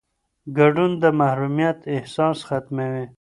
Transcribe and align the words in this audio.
ګډون 0.57 0.91
د 1.01 1.03
محرومیت 1.19 1.77
احساس 1.95 2.37
ختموي 2.47 3.05